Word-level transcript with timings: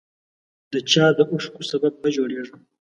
د 0.71 0.73
چا 0.91 1.05
د 1.17 1.19
اوښکو 1.31 1.61
سبب 1.71 1.93
مه 2.01 2.09
جوړیږه 2.15 2.55